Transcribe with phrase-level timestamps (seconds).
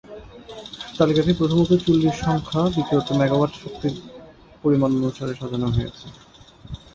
[0.97, 3.93] তালিকাটি প্রথমত চুল্লীর সংখ্যা, দ্বিতীয়ত মেগাওয়াট শক্তির
[4.63, 6.05] পরিমাণ অনুসারে সাজানো হয়েছে।